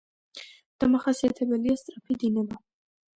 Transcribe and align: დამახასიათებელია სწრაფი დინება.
დამახასიათებელია 0.83 1.75
სწრაფი 1.81 2.17
დინება. 2.25 2.59